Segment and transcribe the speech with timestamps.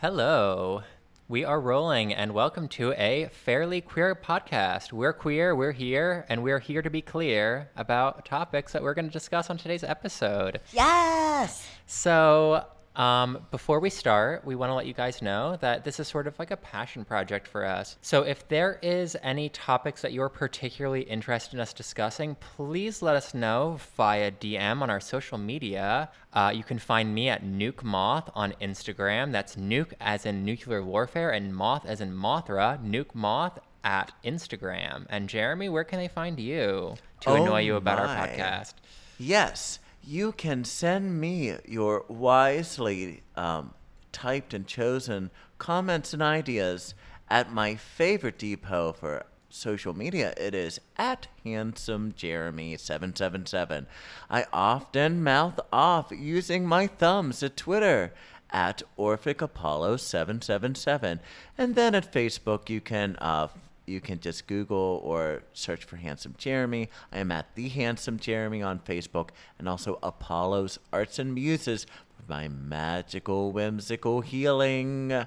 [0.00, 0.82] Hello.
[1.28, 4.94] We are rolling, and welcome to a fairly queer podcast.
[4.94, 9.08] We're queer, we're here, and we're here to be clear about topics that we're going
[9.08, 10.62] to discuss on today's episode.
[10.72, 11.68] Yes.
[11.84, 12.64] So,
[12.96, 16.26] um, before we start, we want to let you guys know that this is sort
[16.26, 17.96] of like a passion project for us.
[18.02, 23.16] So, if there is any topics that you're particularly interested in us discussing, please let
[23.16, 26.10] us know via DM on our social media.
[26.32, 29.32] Uh, you can find me at Nuke Moth on Instagram.
[29.32, 32.82] That's Nuke as in nuclear warfare and Moth as in Mothra.
[32.84, 35.06] Nuke Moth at Instagram.
[35.08, 38.74] And Jeremy, where can they find you to Oh annoy you about our podcast?
[39.18, 39.79] Yes.
[40.02, 43.74] You can send me your wisely um,
[44.12, 46.94] typed and chosen comments and ideas
[47.28, 50.32] at my favorite depot for social media.
[50.36, 53.86] It is at handsome Jeremy 777.
[54.30, 58.12] I often mouth off using my thumbs at Twitter
[58.50, 61.20] at Orphic Apollo 777.
[61.58, 63.48] And then at Facebook, you can uh,
[63.90, 66.88] you can just Google or search for Handsome Jeremy.
[67.12, 72.22] I am at the Handsome Jeremy on Facebook and also Apollo's Arts and Muses for
[72.28, 75.26] my magical, whimsical healing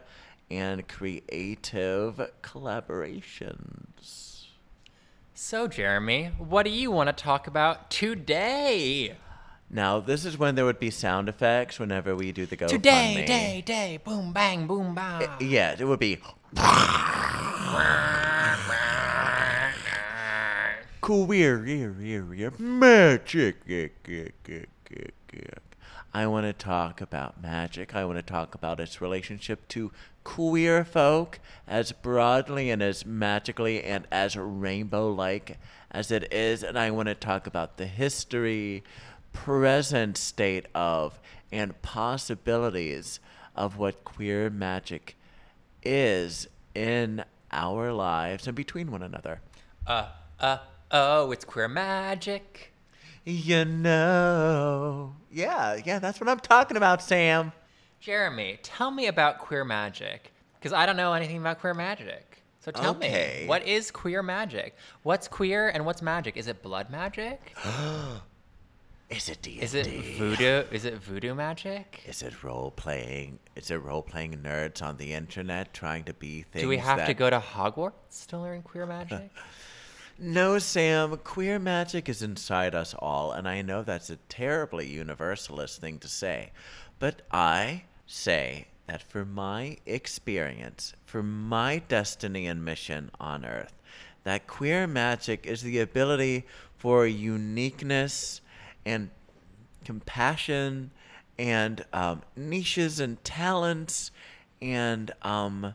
[0.49, 4.45] and creative collaborations.
[5.35, 9.17] So, Jeremy, what do you want to talk about today?
[9.69, 12.69] Now, this is when there would be sound effects whenever we do the GoFundMe.
[12.69, 15.27] Today, day, day, boom, bang, boom, bang.
[15.39, 16.19] Yeah, it would be
[21.03, 21.59] queer,
[22.59, 23.57] magic.
[26.13, 27.93] I want to talk about magic.
[27.93, 29.91] I want to talk about its relationship to
[30.23, 35.57] queer folk as broadly and as magically and as rainbow like
[35.91, 36.63] as it is.
[36.63, 38.81] And I want to talk about the history,
[39.33, 41.19] present state of,
[41.51, 43.19] and possibilities
[43.57, 45.17] of what queer magic
[45.83, 49.41] is in our lives and between one another.
[49.85, 50.07] Uh,
[50.39, 50.57] uh,
[50.93, 52.71] oh, it's queer magic.
[53.25, 55.15] You know.
[55.31, 57.51] Yeah, yeah, that's what I'm talking about, Sam.
[57.99, 60.31] Jeremy, tell me about queer magic.
[60.59, 62.43] Because I don't know anything about queer magic.
[62.59, 63.39] So tell Okay.
[63.41, 64.75] me, what is queer magic?
[65.03, 66.37] What's queer and what's magic?
[66.37, 67.53] Is it blood magic?
[69.09, 69.61] Is it D&D?
[69.61, 69.85] Is it
[70.17, 70.63] voodoo?
[70.71, 72.01] Is it voodoo magic?
[72.07, 73.37] Is it role playing?
[73.55, 77.05] Is it role playing nerds on the internet trying to be things Do we have
[77.05, 79.29] to go to Hogwarts to learn queer magic?
[80.19, 81.17] No, Sam.
[81.17, 86.07] Queer magic is inside us all, and I know that's a terribly universalist thing to
[86.07, 86.51] say.
[86.99, 93.73] But I say that for my experience, for my destiny and mission on Earth,
[94.23, 96.45] that queer magic is the ability
[96.77, 98.39] for uniqueness
[98.85, 99.09] and
[99.83, 100.91] compassion
[101.39, 104.11] and um, niches and talents
[104.61, 105.73] and um,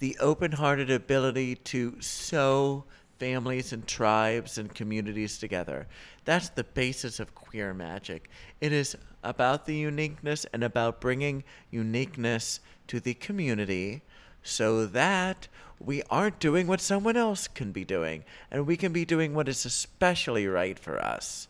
[0.00, 2.84] the open hearted ability to sew
[3.18, 5.86] families and tribes and communities together.
[6.24, 8.30] That's the basis of queer magic.
[8.60, 14.02] It is about the uniqueness and about bringing uniqueness to the community
[14.42, 15.48] so that
[15.80, 19.48] we aren't doing what someone else can be doing and we can be doing what
[19.48, 21.48] is especially right for us.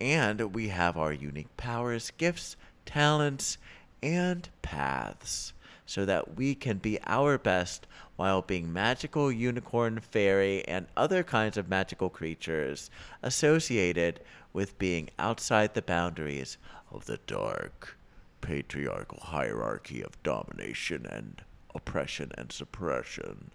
[0.00, 3.58] And we have our unique powers, gifts, talents,
[4.02, 5.52] and paths
[5.86, 7.86] so that we can be our best
[8.16, 12.90] while being magical unicorn, fairy, and other kinds of magical creatures
[13.22, 14.20] associated
[14.52, 16.58] with being outside the boundaries
[16.90, 17.96] of the dark
[18.40, 21.42] patriarchal hierarchy of domination and
[21.74, 23.50] oppression and suppression.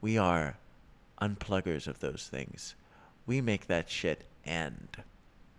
[0.00, 0.56] We are
[1.20, 2.74] unpluggers of those things.
[3.26, 4.88] We make that shit end.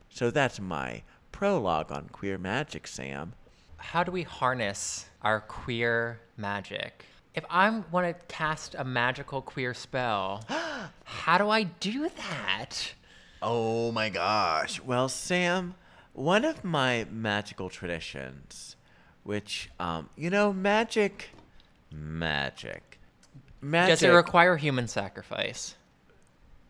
[0.09, 3.33] So that's my prologue on queer magic, Sam.
[3.77, 7.05] How do we harness our queer magic?
[7.35, 10.43] If I want to cast a magical queer spell,
[11.03, 12.93] how do I do that?
[13.41, 14.79] Oh my gosh.
[14.79, 15.75] Well, Sam,
[16.13, 18.75] one of my magical traditions,
[19.23, 21.31] which, um, you know, magic,
[21.91, 22.99] magic,
[23.61, 23.93] magic.
[23.99, 25.75] Does it require human sacrifice?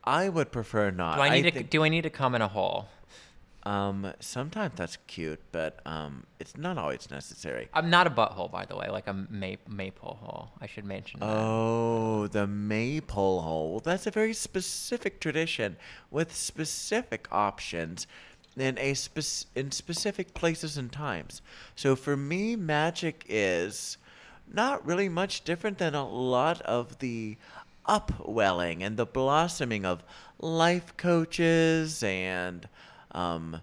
[0.06, 1.16] I would prefer not.
[1.18, 2.88] Do I need to think- do I need to come in a hole?
[3.66, 7.70] Um, sometimes that's cute, but um, it's not always necessary.
[7.74, 10.52] I'm not a butthole, by the way, like a ma- maypole hole.
[10.60, 11.30] I should mention that.
[11.30, 13.72] Oh, the maypole hole.
[13.72, 15.78] Well, that's a very specific tradition
[16.12, 18.06] with specific options
[18.58, 21.42] in a spec- in specific places and times.
[21.76, 23.98] So for me, magic is
[24.52, 27.38] not really much different than a lot of the
[27.86, 30.04] upwelling and the blossoming of
[30.40, 32.68] life coaches and
[33.14, 33.62] um,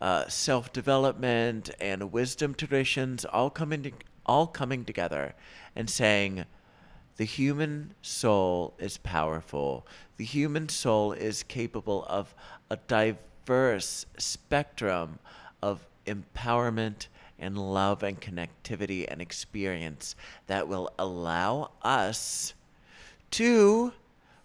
[0.00, 3.92] uh, self development and wisdom traditions all come into
[4.26, 5.34] all coming together
[5.76, 6.44] and saying,
[7.16, 9.86] the human soul is powerful.
[10.16, 12.34] The human soul is capable of
[12.70, 15.18] a diverse spectrum
[15.62, 17.06] of empowerment
[17.38, 20.16] and love and connectivity and experience
[20.46, 22.54] that will allow us
[23.32, 23.92] to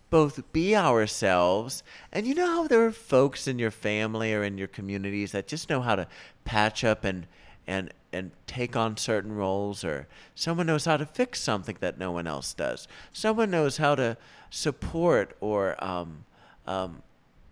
[0.09, 1.83] both be ourselves.
[2.11, 5.47] And you know how there are folks in your family or in your communities that
[5.47, 6.07] just know how to
[6.45, 7.27] patch up and
[7.67, 12.11] and and take on certain roles or someone knows how to fix something that no
[12.11, 12.87] one else does.
[13.13, 14.17] Someone knows how to
[14.49, 16.25] support or um,
[16.65, 17.03] um,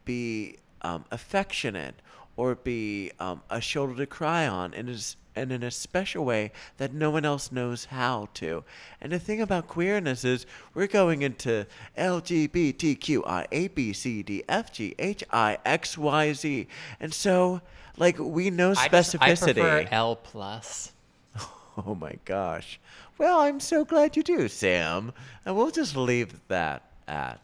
[0.06, 1.96] be um, affectionate
[2.36, 6.52] or be um, a shoulder to cry on and is and in a special way
[6.78, 8.64] that no one else knows how to.
[9.00, 14.72] And the thing about queerness is we're going into LGBTQI A B C D F
[14.74, 16.68] G H I X Y Z.
[17.00, 17.62] And so
[17.98, 19.50] like we know I just- specificity.
[19.62, 20.92] I prefer L plus.
[21.86, 22.80] Oh my gosh.
[23.20, 25.14] Well, I'm so glad you do, Sam.
[25.46, 27.40] And we'll just leave that at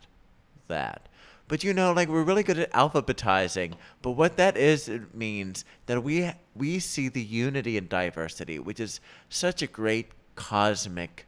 [0.69, 1.07] that.
[1.53, 3.73] But you know, like we're really good at alphabetizing.
[4.01, 8.79] But what that is, it means that we we see the unity and diversity, which
[8.79, 11.27] is such a great cosmic.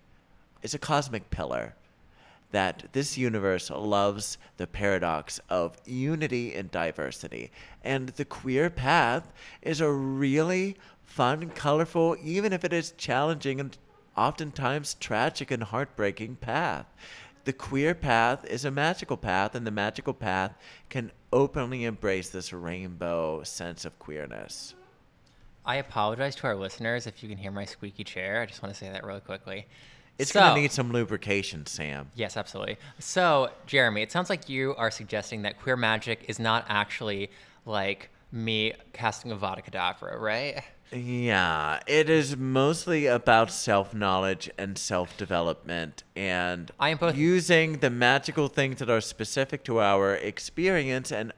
[0.64, 1.76] It's a cosmic pillar
[2.50, 7.52] that this universe loves the paradox of unity and diversity.
[7.84, 9.32] And the queer path
[9.62, 13.78] is a really fun, colorful, even if it is challenging and
[14.18, 16.88] oftentimes tragic and heartbreaking path.
[17.46, 20.56] The queer path is a magical path, and the magical path
[20.90, 24.74] can openly embrace this rainbow sense of queerness.
[25.64, 28.42] I apologize to our listeners if you can hear my squeaky chair.
[28.42, 29.68] I just want to say that really quickly.
[30.18, 32.10] It's So- going to need some lubrication, Sam.
[32.16, 32.78] Yes, absolutely.
[33.00, 37.30] So, Jeremy, it sounds like you are suggesting that queer magic is not actually
[37.66, 40.64] like me casting Avada Kedavra, right?
[40.92, 47.80] Yeah, it is mostly about self knowledge and self development and I am both- using
[47.80, 51.34] the magical things that are specific to our experience and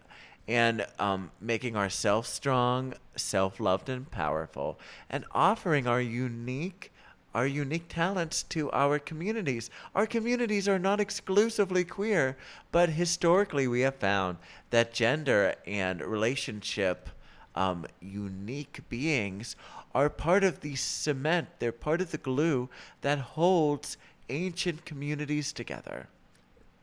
[0.50, 4.80] and um, making ourselves strong, self loved, and powerful,
[5.10, 6.92] and offering our unique
[7.34, 9.70] our unique talents to our communities.
[9.96, 12.38] Our communities are not exclusively queer,
[12.72, 14.38] but historically we have found
[14.72, 17.10] that gender and relationship
[17.58, 19.56] um, unique beings
[19.96, 22.70] are part of the cement, they're part of the glue
[23.02, 23.98] that holds
[24.30, 26.08] ancient communities together.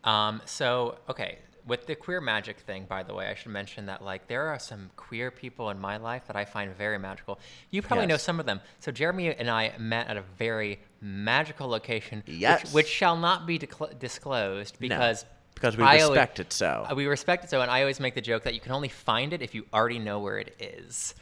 [0.03, 4.03] Um, so, okay, with the queer magic thing, by the way, I should mention that
[4.05, 7.38] like there are some queer people in my life that I find very magical.
[7.71, 8.61] You probably know some of them.
[8.81, 12.65] So Jeremy and I met at a very magical location, Yes.
[12.65, 14.88] which, which shall not be decl- disclosed No,
[15.55, 16.87] because we I always- respect it so.
[16.91, 18.89] uh, we respect it so, and I always make the joke that you can only
[18.89, 21.15] find it if you already know where it is.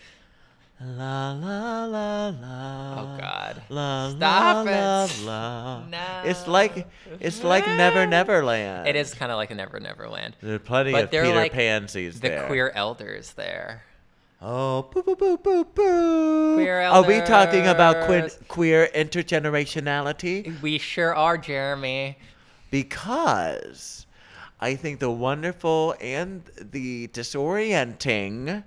[0.84, 3.00] La la la la.
[3.00, 3.62] Oh, God.
[3.68, 5.22] La Stop la it.
[5.24, 5.86] la la.
[5.86, 6.22] No.
[6.24, 6.88] It's like
[7.20, 8.88] it's like Never Never Land.
[8.88, 10.36] It is kind of like a Never Never Land.
[10.42, 12.46] There are plenty But of Peter like Pansies The there.
[12.48, 13.84] queer elders there.
[14.40, 16.54] Oh, boo boo boo boo boo.
[16.56, 20.60] Queer Are we talking about que- queer intergenerationality?
[20.62, 22.18] We sure are, Jeremy.
[22.72, 24.01] because
[24.62, 28.62] I think the wonderful and the disorienting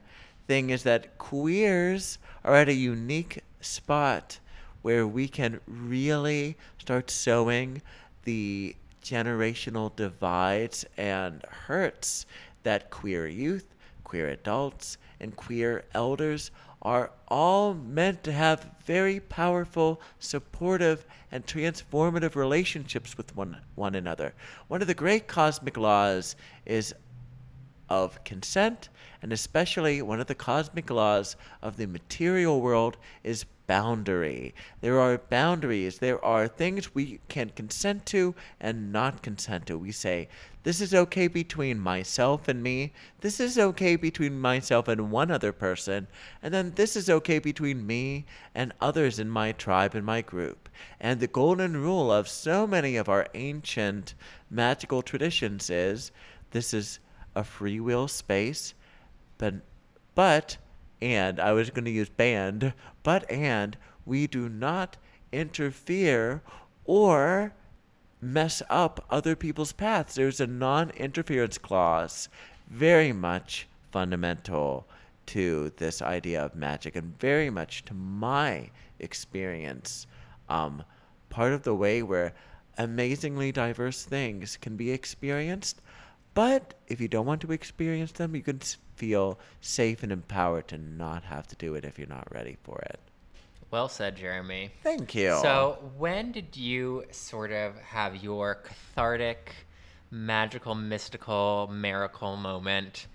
[0.46, 4.40] thing is that queers are at a unique spot
[4.82, 7.82] where we can really start sewing
[8.26, 12.26] the generational divides and hurts
[12.64, 13.74] that queer youth,
[14.04, 16.52] queer adults, and queer elders
[16.86, 24.36] are all meant to have very powerful, supportive, and transformative relationships with one, one another.
[24.68, 26.94] One of the great cosmic laws is
[27.90, 28.90] of consent,
[29.24, 34.54] and especially one of the cosmic laws of the material world is boundary.
[34.82, 35.98] There are boundaries.
[35.98, 39.78] There are things we can consent to and not consent to.
[39.80, 40.28] We say,
[40.66, 42.92] this is okay between myself and me.
[43.22, 46.08] This is okay between myself and one other person.
[46.42, 50.68] And then this is okay between me and others in my tribe and my group.
[51.00, 54.16] And the golden rule of so many of our ancient
[54.50, 56.12] magical traditions is
[56.50, 56.98] this is
[57.36, 58.74] a free will space,
[59.38, 59.54] but
[60.16, 60.58] but
[61.00, 64.98] and I was going to use band, but and we do not
[65.32, 66.42] interfere
[66.86, 67.54] or
[68.22, 70.16] mess up other people's paths.
[70.16, 72.30] There's a non-interference clause,
[72.70, 74.88] very much fundamental
[75.28, 78.70] to this idea of magic, and very much to my
[79.00, 80.08] experience,
[80.50, 80.84] um,
[81.30, 82.34] part of the way where
[82.78, 85.82] amazingly diverse things can be experienced.
[86.34, 88.60] But if you don't want to experience them, you can
[88.96, 92.80] feel safe and empowered to not have to do it if you're not ready for
[92.80, 93.00] it.
[93.72, 94.72] Well said, Jeremy.
[94.84, 95.38] Thank you.
[95.42, 99.52] So, when did you sort of have your cathartic,
[100.12, 103.08] magical, mystical, miracle moment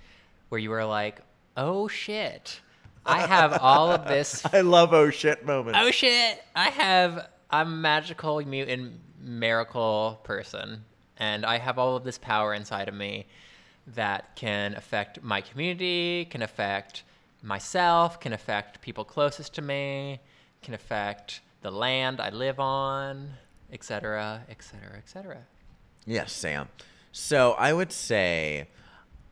[0.49, 1.21] where you were like,
[1.57, 2.61] oh shit,
[3.07, 4.45] I have all of this.
[4.53, 5.79] I love oh shit moments.
[5.81, 10.85] Oh shit, I have a magical, mutant, miracle person,
[11.17, 13.27] and I have all of this power inside of me
[13.87, 17.03] that can affect my community, can affect
[17.43, 20.21] myself, can affect people closest to me,
[20.63, 23.31] can affect the land I live on,
[23.73, 25.39] et cetera, et cetera, et cetera.
[26.07, 26.69] Yes, Sam.
[27.13, 28.69] So I would say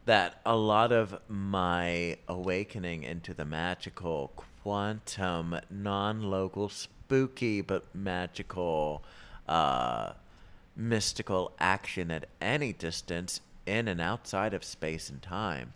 [0.05, 4.33] that a lot of my awakening into the magical,
[4.63, 9.03] quantum, non local, spooky, but magical,
[9.47, 10.13] uh,
[10.77, 15.75] mystical action at any distance in and outside of space and time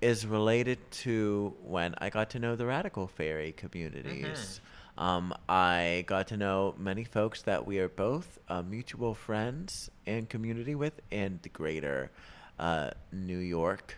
[0.00, 4.60] is related to when I got to know the radical fairy communities.
[4.98, 10.28] Um, I got to know many folks that we are both uh, mutual friends and
[10.28, 12.10] community with in the greater
[12.58, 13.96] uh, New York,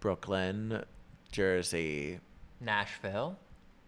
[0.00, 0.84] Brooklyn,
[1.30, 2.18] Jersey,
[2.60, 3.36] Nashville.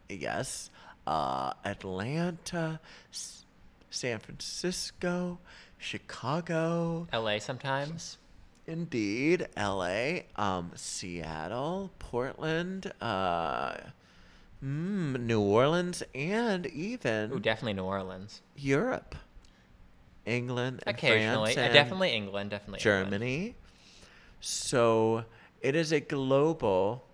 [0.08, 0.70] yes,
[1.06, 2.78] uh, Atlanta,
[3.12, 3.44] S-
[3.90, 5.38] San Francisco,
[5.78, 8.18] Chicago, LA sometimes.
[8.66, 13.74] Indeed, L.A., um, Seattle, Portland, uh,
[14.62, 18.42] mm, New Orleans, and even Ooh, definitely New Orleans.
[18.56, 19.14] Europe,
[20.24, 21.54] England, and Occasionally.
[21.54, 23.10] France, Uh, definitely England, definitely England.
[23.10, 23.54] Germany.
[24.40, 25.24] So
[25.60, 27.04] it is a global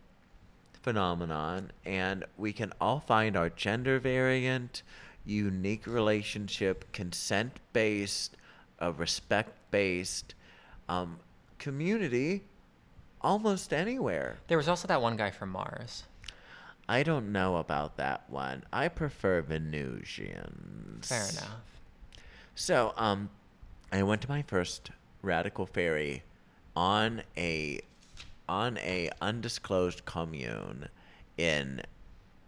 [0.82, 4.82] phenomenon, and we can all find our gender variant,
[5.24, 8.36] unique relationship, consent based,
[8.80, 10.34] uh, respect based
[10.88, 11.18] um,
[11.62, 12.42] community
[13.20, 14.38] almost anywhere.
[14.48, 16.02] There was also that one guy from Mars.
[16.88, 18.64] I don't know about that one.
[18.72, 21.06] I prefer Venusians.
[21.08, 21.60] Fair enough.
[22.56, 23.30] So, um,
[23.92, 24.90] I went to my first
[25.22, 26.24] radical fairy
[26.74, 27.80] on a
[28.48, 30.88] on a undisclosed commune
[31.38, 31.80] in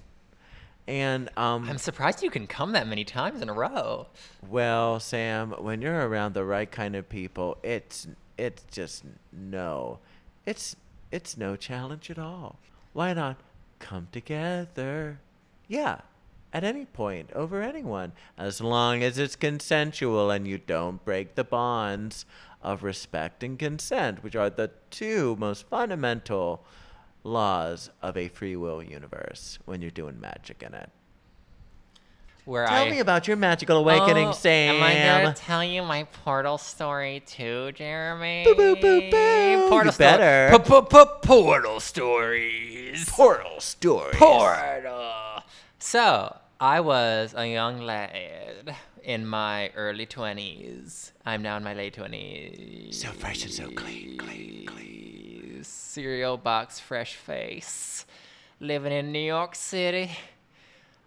[0.87, 4.07] And um, I'm surprised you can come that many times in a row.
[4.49, 9.99] well, Sam, when you're around the right kind of people, it's it's just no,
[10.45, 10.77] it's
[11.11, 12.59] it's no challenge at all.
[12.93, 13.37] Why not
[13.79, 15.21] come together?
[15.69, 16.01] Yeah,
[16.53, 21.45] at any point over anyone, as long as it's consensual and you don't break the
[21.45, 22.27] bonds
[22.63, 26.65] of respect and consent, which are the two most fundamental
[27.25, 30.91] laws of a free will universe when you're doing magic in it.
[32.45, 34.77] Where Tell I me about your magical awakening, Oh, Sam.
[34.77, 38.45] Am I gonna tell you my portal story too, Jeremy?
[38.45, 39.69] Boo, boo, boo, boo.
[39.71, 40.59] Portal You sto- better.
[40.59, 43.09] P-p-p-portal stories.
[43.09, 44.17] Portal stories.
[44.17, 45.43] Portal.
[45.79, 51.13] So I was a young lad in my early twenties.
[51.25, 53.01] I'm now in my late twenties.
[53.01, 55.24] So fresh and so clean, clean, clean.
[55.69, 58.07] Cereal box, fresh face,
[58.61, 60.11] living in New York City.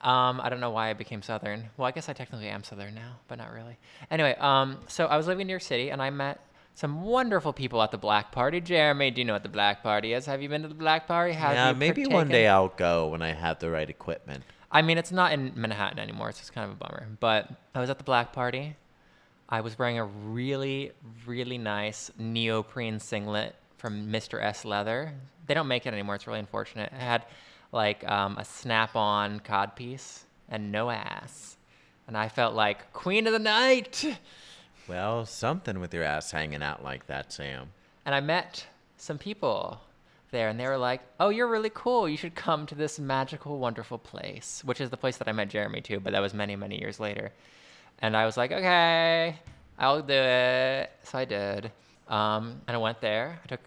[0.01, 1.69] Um, I don't know why I became Southern.
[1.75, 3.77] Well, I guess I technically am Southern now, but not really.
[4.11, 6.39] Anyway, um, so I was living in New York City, and I met
[6.75, 8.61] some wonderful people at the Black Party.
[8.61, 10.27] Jeremy, do you know what the Black Party is?
[10.27, 11.33] Have you been to the Black Party?
[11.33, 14.43] Have yeah, you maybe one day I'll go when I have the right equipment.
[14.71, 16.27] I mean, it's not in Manhattan anymore.
[16.27, 17.07] so It's just kind of a bummer.
[17.19, 18.75] But I was at the Black Party.
[19.49, 20.91] I was wearing a really,
[21.25, 24.41] really nice neoprene singlet from Mr.
[24.41, 25.13] S Leather.
[25.46, 26.15] They don't make it anymore.
[26.15, 26.91] It's really unfortunate.
[26.91, 27.25] It had
[27.72, 31.57] like um, a snap-on codpiece and no ass,
[32.07, 34.05] and I felt like queen of the night.
[34.88, 37.72] Well, something with your ass hanging out like that, Sam.
[38.05, 38.65] And I met
[38.96, 39.81] some people
[40.31, 42.07] there, and they were like, "Oh, you're really cool.
[42.07, 45.50] You should come to this magical, wonderful place," which is the place that I met
[45.50, 46.00] Jeremy too.
[46.00, 47.34] But that was many, many years later.
[48.00, 49.38] And I was like, "Okay,
[49.77, 51.72] I'll do it." So I did,
[52.09, 53.39] um, and I went there.
[53.43, 53.61] I took.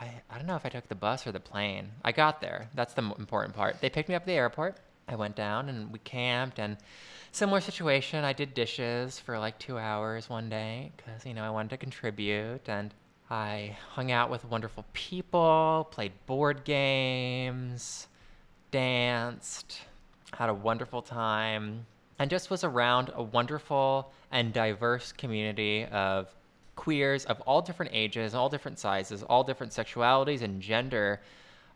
[0.00, 1.88] I, I don't know if I took the bus or the plane.
[2.04, 2.68] I got there.
[2.74, 3.80] That's the important part.
[3.80, 4.78] They picked me up at the airport.
[5.08, 6.76] I went down and we camped and
[7.32, 8.24] similar situation.
[8.24, 11.76] I did dishes for like two hours one day because, you know, I wanted to
[11.76, 12.92] contribute and
[13.30, 18.06] I hung out with wonderful people, played board games,
[18.70, 19.80] danced,
[20.34, 21.86] had a wonderful time,
[22.18, 26.34] and just was around a wonderful and diverse community of
[26.76, 31.20] queers of all different ages, all different sizes, all different sexualities and gender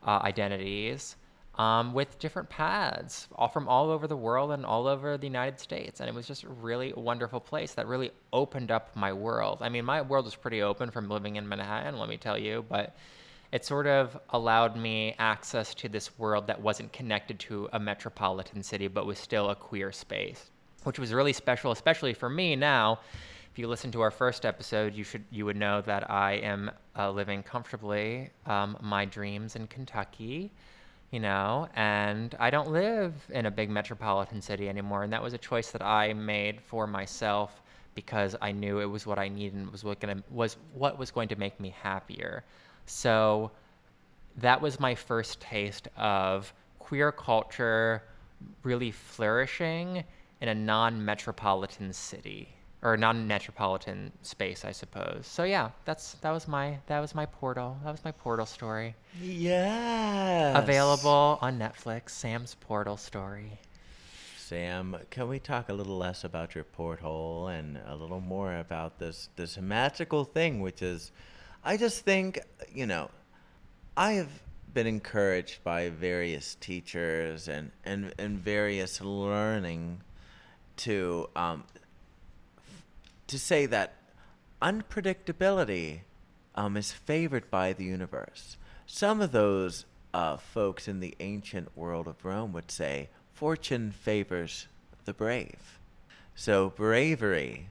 [0.06, 1.16] uh, identities
[1.58, 5.58] um, with different paths, all from all over the world and all over the United
[5.58, 6.00] States.
[6.00, 9.58] And it was just a really wonderful place that really opened up my world.
[9.62, 12.64] I mean, my world was pretty open from living in Manhattan, let me tell you,
[12.68, 12.94] but
[13.52, 18.62] it sort of allowed me access to this world that wasn't connected to a metropolitan
[18.62, 20.50] city, but was still a queer space,
[20.82, 22.98] which was really special, especially for me now.
[23.56, 26.70] If you listen to our first episode, you should you would know that I am
[26.94, 30.52] uh, living comfortably um, my dreams in Kentucky
[31.10, 35.04] you know, and I don't live in a big metropolitan city anymore.
[35.04, 37.62] And that was a choice that I made for myself
[37.94, 41.10] because I knew it was what I needed and was what gonna was what was
[41.10, 42.44] going to make me happier.
[42.84, 43.50] So
[44.36, 48.02] that was my first taste of queer culture
[48.64, 50.04] really flourishing
[50.42, 52.55] in a non-metropolitan city
[52.86, 55.26] or non-metropolitan space, I suppose.
[55.26, 57.76] So yeah, that's that was my that was my portal.
[57.82, 58.94] That was my portal story.
[59.20, 60.56] Yes.
[60.56, 62.10] Available on Netflix.
[62.10, 63.58] Sam's portal story.
[64.38, 69.00] Sam, can we talk a little less about your porthole and a little more about
[69.00, 71.10] this this magical thing, which is,
[71.64, 72.38] I just think,
[72.72, 73.10] you know,
[73.96, 74.30] I have
[74.72, 80.02] been encouraged by various teachers and and and various learning
[80.76, 81.64] to um,
[83.26, 83.94] to say that
[84.62, 86.00] unpredictability
[86.54, 88.56] um, is favored by the universe.
[88.86, 89.84] Some of those
[90.14, 94.66] uh, folks in the ancient world of Rome would say fortune favors
[95.04, 95.78] the brave.
[96.34, 97.68] So bravery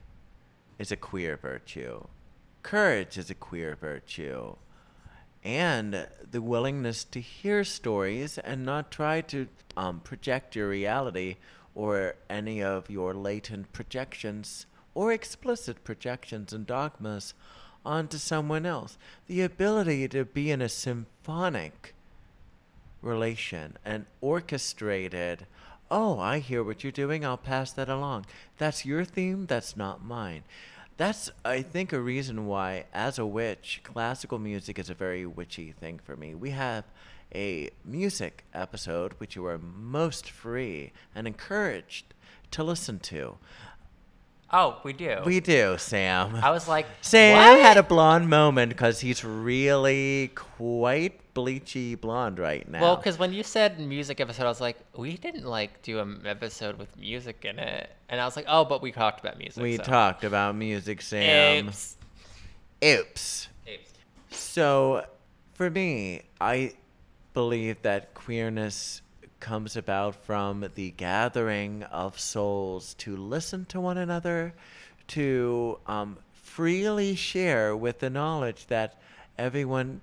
[0.78, 2.06] is a queer virtue.
[2.62, 4.56] Courage is a queer virtue.
[5.44, 11.36] And the willingness to hear stories and not try to um, project your reality
[11.74, 14.66] or any of your latent projections
[14.96, 17.34] or explicit projections and dogmas
[17.84, 18.96] onto someone else.
[19.26, 21.94] The ability to be in a symphonic
[23.02, 25.46] relation, an orchestrated,
[25.90, 28.24] oh, I hear what you're doing, I'll pass that along.
[28.56, 30.44] That's your theme, that's not mine.
[30.96, 35.72] That's, I think, a reason why, as a witch, classical music is a very witchy
[35.72, 36.34] thing for me.
[36.34, 36.84] We have
[37.34, 42.14] a music episode which you are most free and encouraged
[42.52, 43.36] to listen to.
[44.52, 45.18] Oh, we do.
[45.24, 46.36] We do, Sam.
[46.36, 47.60] I was like, Sam what?
[47.60, 52.80] had a blonde moment because he's really quite bleachy blonde right now.
[52.80, 56.22] Well, because when you said music episode, I was like, we didn't like do an
[56.24, 59.62] episode with music in it, and I was like, oh, but we talked about music.
[59.62, 59.82] we so.
[59.82, 61.68] talked about music, Sam.
[61.68, 61.96] Oops.
[62.84, 63.48] Oops.
[63.68, 63.90] Oops.
[64.30, 65.04] So,
[65.54, 66.74] for me, I
[67.34, 69.02] believe that queerness
[69.46, 74.52] comes about from the gathering of souls to listen to one another,
[75.06, 79.00] to um, freely share with the knowledge that
[79.38, 80.00] everyone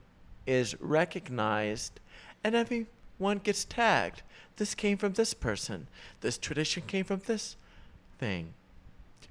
[0.47, 1.99] is recognized
[2.41, 4.21] and everyone gets tagged.
[4.55, 5.87] This came from this person.
[6.21, 7.57] This tradition came from this
[8.19, 8.53] thing.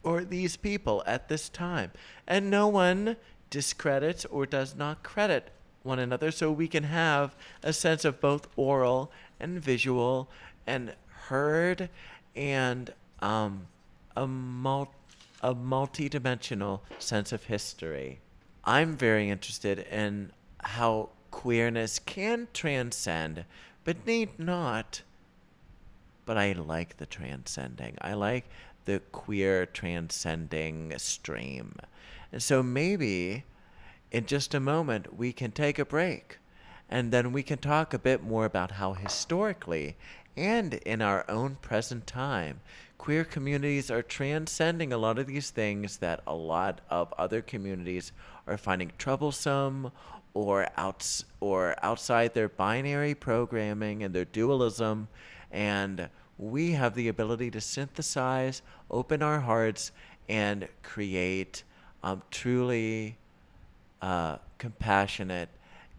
[0.02, 1.90] Or these people at this time.
[2.26, 3.16] And no one
[3.48, 5.52] discredits or does not credit
[5.84, 9.10] one another so we can have a sense of both oral
[9.42, 10.30] and visual
[10.66, 10.94] and
[11.26, 11.90] heard
[12.34, 13.66] and um,
[14.16, 14.94] a, mul-
[15.42, 18.20] a multi-dimensional sense of history.
[18.64, 23.44] I'm very interested in how queerness can transcend,
[23.84, 25.02] but need not.
[26.24, 27.96] But I like the transcending.
[28.00, 28.48] I like
[28.84, 31.74] the queer transcending stream.
[32.30, 33.44] And so maybe
[34.12, 36.38] in just a moment we can take a break
[36.92, 39.96] And then we can talk a bit more about how historically
[40.36, 42.60] and in our own present time,
[42.98, 48.12] queer communities are transcending a lot of these things that a lot of other communities
[48.46, 49.90] are finding troublesome
[50.34, 55.08] or outs or outside their binary programming and their dualism.
[55.50, 59.92] And we have the ability to synthesize, open our hearts,
[60.28, 61.62] and create
[62.02, 63.16] um, truly
[64.02, 65.48] uh, compassionate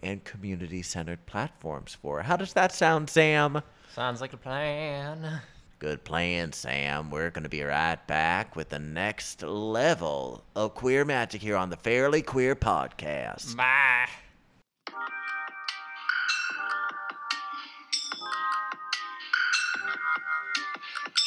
[0.03, 2.21] and community centered platforms for.
[2.21, 3.61] How does that sound, Sam?
[3.93, 5.41] Sounds like a plan.
[5.79, 7.09] Good plan, Sam.
[7.09, 11.69] We're going to be right back with the next level of queer magic here on
[11.69, 13.55] the Fairly Queer Podcast.
[13.55, 14.07] Bye.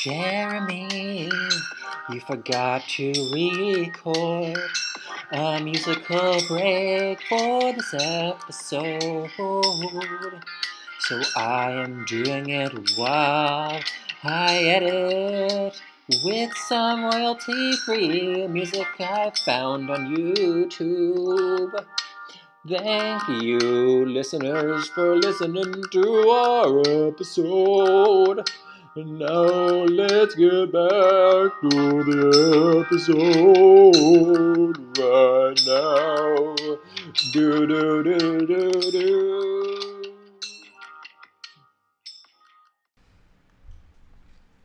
[0.03, 1.29] Jeremy,
[2.11, 4.57] you forgot to record
[5.33, 9.31] a musical break for this episode.
[11.01, 13.81] So I am doing it while
[14.23, 15.81] I edit
[16.25, 21.73] with some royalty free music I found on YouTube.
[22.69, 28.49] Thank you, listeners, for listening to our episode.
[28.97, 36.55] And now let's get back to the episode right now.
[37.31, 40.15] Do do do do do.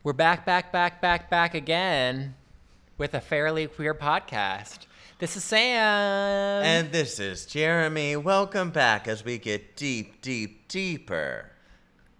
[0.02, 2.34] We're back, back, back, back, back again
[2.96, 4.86] with a fairly queer podcast.
[5.18, 6.64] This is Sam.
[6.64, 8.16] And this is Jeremy.
[8.16, 11.50] Welcome back as we get deep, deep, deeper.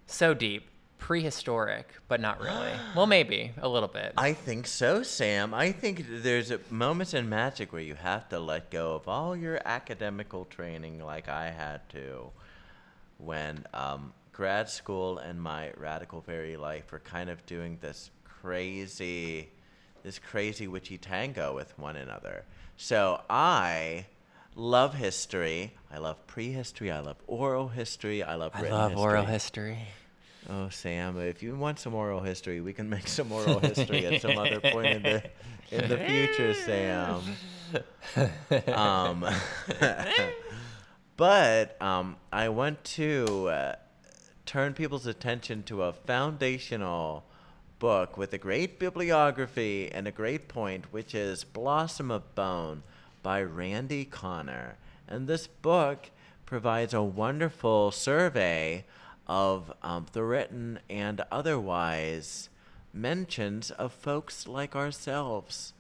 [0.07, 0.69] so deep,
[1.03, 2.71] prehistoric, but not really.
[2.95, 4.13] well, maybe a little bit.
[4.17, 5.53] I think so, Sam.
[5.53, 9.61] I think there's moments in magic where you have to let go of all your
[9.65, 12.31] academical training, like I had to
[13.19, 19.51] when um, grad school and my radical fairy life were kind of doing this crazy,
[20.05, 22.45] this crazy witchy tango with one another.
[22.77, 24.07] So I
[24.55, 25.75] love history.
[25.93, 26.93] I love prehistory.
[26.93, 28.23] I love oral history.
[28.23, 29.03] I love I love history.
[29.03, 29.79] oral history.
[30.51, 34.21] Oh, Sam, if you want some oral history, we can make some oral history at
[34.21, 35.23] some other point in the
[35.71, 37.23] in the future, Sam.
[38.75, 39.25] Um,
[41.17, 43.77] but um, I want to uh,
[44.45, 47.25] turn people's attention to a foundational
[47.79, 52.83] book with a great bibliography and a great point, which is Blossom of Bone
[53.23, 54.77] by Randy Conner.
[55.09, 56.11] And this book
[56.47, 58.85] provides a wonderful survey
[59.33, 62.51] of um, the written and otherwise
[62.93, 65.73] mentions of folks like ourselves,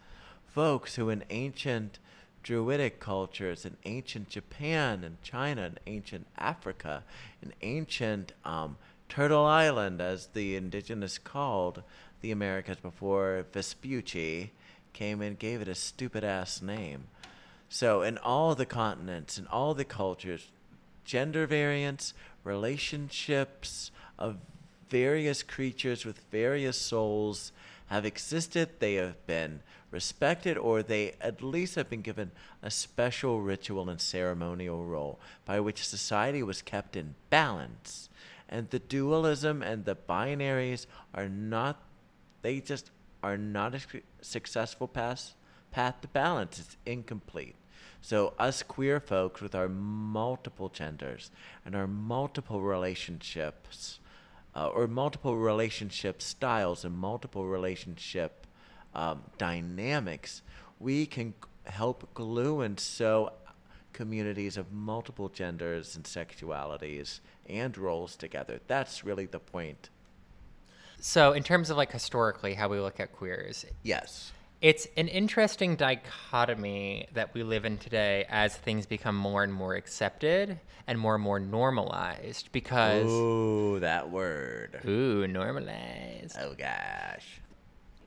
[0.47, 1.99] folks who in ancient
[2.43, 7.05] Druidic cultures, in ancient Japan and China, in ancient Africa,
[7.43, 8.79] in ancient um,
[9.11, 11.83] Turtle Island, as the indigenous called
[12.23, 14.51] the Americas before Vespucci
[14.95, 17.05] came and gave it a stupid ass name.
[17.69, 20.49] So, in all the continents, in all the cultures,
[21.05, 24.37] gender variance, relationships of
[24.89, 27.53] various creatures with various souls
[27.87, 28.69] have existed.
[28.79, 32.31] They have been respected, or they at least have been given
[32.63, 38.09] a special ritual and ceremonial role by which society was kept in balance.
[38.49, 41.83] And the dualism and the binaries are not,
[42.43, 42.91] they just
[43.23, 43.81] are not a
[44.21, 45.35] successful path,
[45.71, 46.59] path to balance.
[46.59, 47.57] It's incomplete.
[48.05, 51.31] So, us queer folks with our multiple genders
[51.65, 54.01] and our multiple relationships,
[54.57, 58.45] uh, or multiple relationship styles and multiple relationship
[58.93, 60.43] um, dynamics,
[60.81, 61.33] we can
[61.65, 63.31] help glue and sew
[63.93, 68.59] communities of multiple genders and sexualities and roles together.
[68.67, 69.91] That's really the point.
[70.99, 74.33] So, in terms of like historically how we look at queers, Yes.
[74.63, 79.75] It's an interesting dichotomy that we live in today as things become more and more
[79.75, 84.81] accepted and more and more normalized because Ooh, that word.
[84.87, 86.37] ooh, normalized.
[86.41, 87.41] Oh gosh.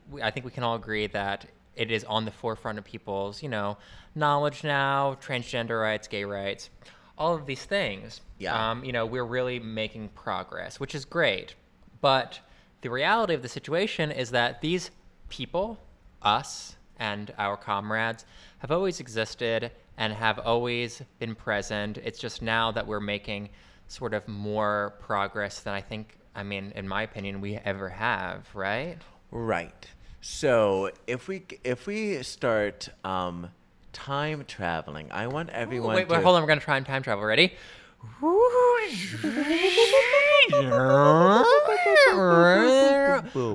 [0.09, 3.43] we- I think we can all agree that it is on the forefront of people's,
[3.43, 3.77] you know,
[4.15, 6.69] knowledge now, transgender rights, gay rights,
[7.17, 8.21] all of these things.
[8.37, 8.71] Yeah.
[8.71, 11.55] Um, you know, we're really making progress, which is great.
[11.99, 12.39] But
[12.79, 14.91] the reality of the situation is that these
[15.27, 15.79] people,
[16.25, 18.25] us and our comrades,
[18.59, 21.97] have always existed and have always been present.
[21.99, 23.49] It's just now that we're making
[23.87, 28.47] sort of more progress than I think, I mean, in my opinion, we ever have,
[28.53, 28.97] right?
[29.31, 29.87] Right.
[30.21, 33.49] So if we if we start um,
[33.93, 36.41] time traveling, I want everyone wait, to wait, hold on.
[36.41, 37.23] We're gonna try and time travel.
[37.23, 37.53] Ready?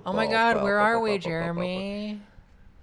[0.06, 2.20] oh my god, where are we, Jeremy?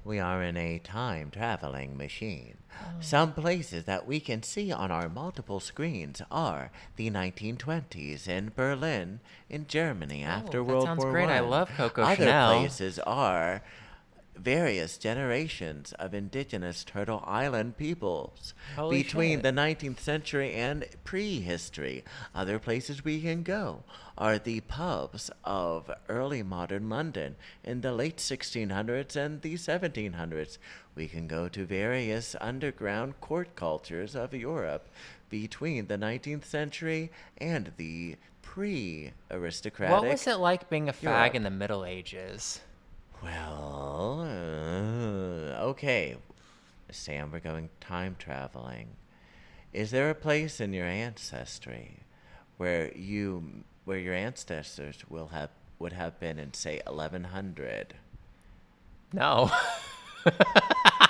[0.08, 2.60] We are in a time traveling machine.
[2.82, 2.86] Oh.
[3.02, 9.20] Some places that we can see on our multiple screens are the 1920s in Berlin,
[9.50, 11.28] in Germany oh, after that World sounds War great.
[11.28, 11.50] I One.
[11.50, 12.60] love Coco Other Chanel.
[12.60, 13.62] places are
[14.38, 19.44] various generations of indigenous Turtle Island peoples Holy between shit.
[19.44, 22.04] the 19th century and prehistory.
[22.34, 23.84] Other places we can go
[24.18, 30.58] are the pubs of early modern London in the late 1600s and the 1700s.
[30.96, 34.88] We can go to various underground court cultures of Europe
[35.30, 39.94] between the 19th century and the pre aristocratic.
[39.94, 41.36] What was it like being a fag Europe.
[41.36, 42.62] in the Middle Ages?
[43.24, 46.16] Well, uh, okay.
[46.92, 48.90] Sam, we're going time traveling.
[49.74, 52.00] Is there a place in your ancestry
[52.58, 55.50] where you where your ancestors will have
[55.80, 57.96] would have been in say 1100
[59.14, 59.52] No.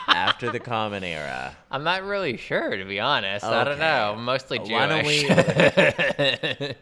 [0.08, 1.56] after the common era?
[1.72, 3.46] I'm not really sure, to be honest.
[3.46, 4.14] I don't know.
[4.18, 4.72] I'm mostly Jewish.
[4.72, 6.76] Why don't we-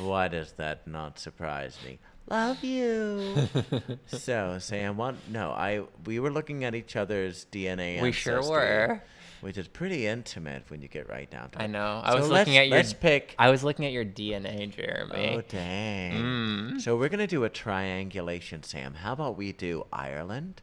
[0.06, 1.98] Why does that not surprise me?
[2.28, 3.48] Love you.
[4.06, 5.14] so, Sam, what?
[5.30, 5.82] No, I.
[6.04, 8.00] We were looking at each other's DNA.
[8.02, 9.02] We sure were.
[9.42, 11.62] Which is pretty intimate when you get right down to it.
[11.62, 12.00] I know.
[12.02, 12.78] I So was looking at your.
[12.78, 13.34] Let's pick.
[13.38, 15.34] I was looking at your DNA, Jeremy.
[15.36, 16.14] Oh dang!
[16.14, 16.80] Mm.
[16.80, 18.94] So we're gonna do a triangulation, Sam.
[18.94, 20.62] How about we do Ireland,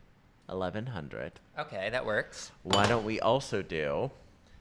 [0.49, 1.39] eleven hundred?
[1.57, 2.51] Okay, that works.
[2.63, 4.11] Why don't we also do?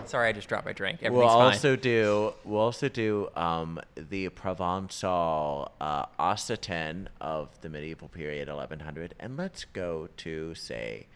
[0.07, 1.01] Sorry, I just dropped my drink.
[1.03, 1.71] Everything's We'll Everything's fine.
[1.71, 9.15] also do we'll also do um, the Provençal uh, Occitan of the medieval period, 1100,
[9.21, 11.07] and let's go to say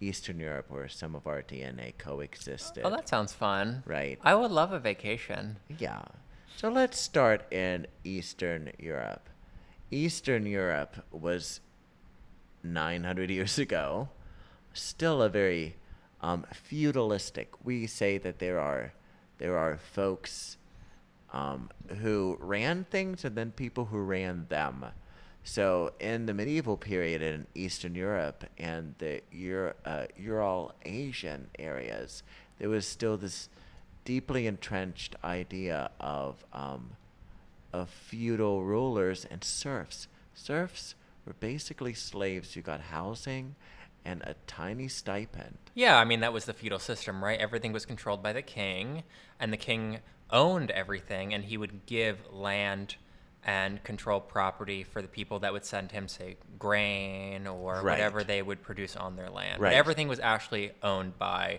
[0.00, 2.84] Eastern Europe, where some of our DNA coexisted.
[2.84, 3.82] Oh, that sounds fun.
[3.86, 4.18] right.
[4.22, 5.58] I would love a vacation.
[5.78, 6.02] Yeah.
[6.56, 9.28] So let's start in Eastern Europe.
[9.90, 11.60] Eastern Europe was
[12.62, 14.08] 900 years ago,
[14.72, 15.76] still a very
[16.22, 17.48] um, feudalistic.
[17.64, 18.92] We say that there are
[19.38, 20.56] there are folks
[21.32, 24.86] um, who ran things and then people who ran them.
[25.44, 32.22] So in the medieval period in Eastern Europe and the Eur- uh, Ural Asian areas,
[32.58, 33.48] there was still this
[34.04, 36.90] deeply entrenched idea of um,
[37.72, 40.06] of feudal rulers and serfs.
[40.34, 40.94] Serfs
[41.26, 43.54] were basically slaves who got housing
[44.04, 45.58] and a tiny stipend.
[45.74, 47.38] Yeah, I mean that was the feudal system, right?
[47.38, 49.02] Everything was controlled by the king,
[49.40, 52.96] and the king owned everything, and he would give land
[53.44, 57.84] and control property for the people that would send him, say, grain or Right.
[57.84, 59.58] whatever they would produce on their land.
[59.58, 59.74] But Right.
[59.74, 61.58] everything was actually owned by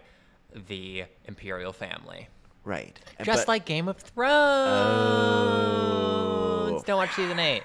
[0.54, 2.30] the imperial family.
[2.64, 2.98] Right.
[3.18, 4.32] And Just but- like Game of Thrones.
[6.74, 6.84] Oh.
[6.86, 7.64] Don't watch season eight.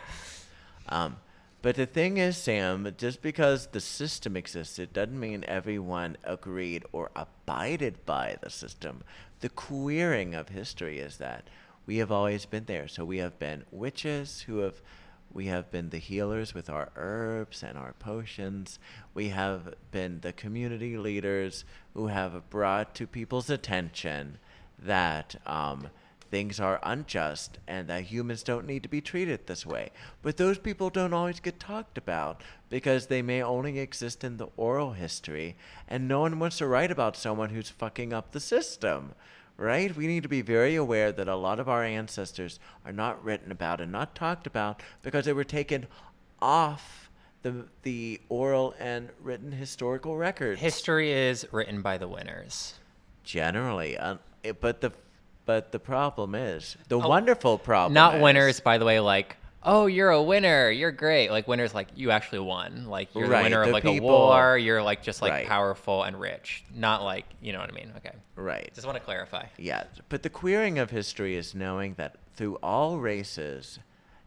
[0.89, 1.17] Um,
[1.61, 7.11] but the thing is, Sam, just because the system existed doesn't mean everyone agreed or
[7.17, 9.03] abided by the system.
[9.41, 11.49] The queering of history is that
[11.87, 12.87] we have always been there.
[12.87, 14.81] So we have been witches who have
[15.33, 18.79] we have been the healers with our herbs and our potions.
[19.13, 24.39] We have been the community leaders who have brought to people's attention
[24.79, 25.89] that um,
[26.31, 29.91] things are unjust and that humans don't need to be treated this way.
[30.23, 34.49] But those people don't always get talked about because they may only exist in the
[34.57, 35.57] oral history
[35.89, 39.15] and no one wants to write about someone who's fucking up the system.
[39.57, 39.97] Right?
[39.97, 43.51] We need to be very aware that a lot of our ancestors are not written
[43.51, 45.89] about and not talked about because they were taken
[46.41, 47.11] off
[47.43, 52.75] the the oral and written historical records History is written by the winners.
[53.25, 54.93] generally uh, it, but the
[55.49, 59.39] but the problem is the Oh, wonderful problem Not is- winners, by the way, like,
[59.63, 61.31] oh, you're a winner, you're great.
[61.31, 62.85] Like winners, like you actually won.
[62.87, 64.59] Like you're Right, the winner the of like people- a war.
[64.59, 65.47] You're like just like Right.
[65.47, 66.65] powerful and rich.
[66.75, 67.91] Not like you know what I mean.
[67.97, 69.47] Okay, right just want to clarify.
[69.57, 73.79] yeah but the queering of history is knowing that through all races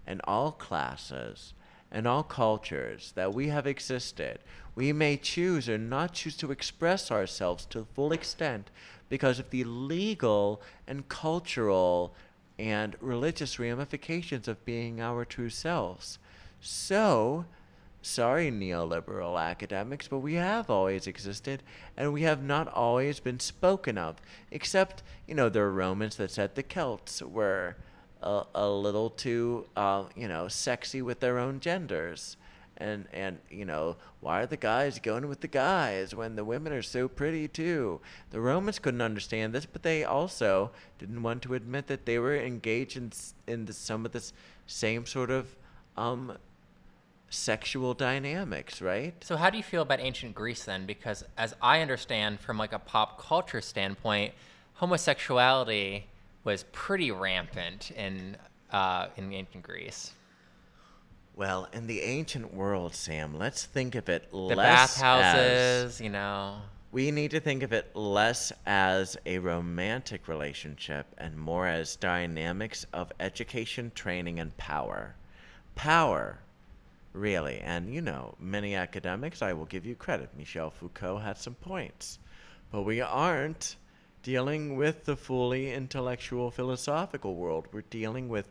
[0.08, 1.54] and all classes
[1.92, 4.40] and all cultures that we have existed
[4.74, 8.72] we may choose or not choose to express ourselves to the full extent
[9.12, 12.16] because of the legal and cultural
[12.58, 16.18] and religious ramifications of being our true selves
[16.60, 17.46] so
[18.04, 21.62] Sorry, neoliberal academics, but we have always existed,
[21.96, 24.16] and we have not always been spoken of.
[24.50, 27.76] Except, you know, there are Romans that said the Celts were
[28.24, 32.38] a, a little too, uh, you know, sexy with their own genders.
[32.78, 36.74] And and you know why are the guys going with the guys when the women
[36.74, 38.00] are so pretty too
[38.32, 42.36] the romans couldn't understand this but they also didn't want to admit that they were
[42.36, 43.12] engaged in
[43.48, 44.34] in the, some of this
[44.68, 45.56] same sort of
[45.98, 46.38] um
[47.30, 50.86] sexual dynamics right So how do you feel about ancient Greece then?
[50.86, 54.34] Because as I understand from like a pop culture standpoint,
[54.74, 56.08] homosexuality
[56.44, 58.36] was pretty rampant in
[58.72, 60.12] uh, in ancient Greece.
[61.42, 66.12] Well in the ancient world sam let's think of it The less as bathhouses, you
[66.12, 66.58] know.
[66.92, 72.86] We need to think of it less as a romantic relationship and more as dynamics
[72.94, 75.16] of education, training, and power.
[75.74, 76.38] Power,
[77.12, 77.58] really.
[77.60, 80.30] And you know, many academics, I will give you credit.
[80.38, 82.20] Michel Foucault had some points.
[82.72, 83.78] But we aren't
[84.22, 87.66] dealing with the fully intellectual philosophical world.
[87.72, 88.48] We're dealing with,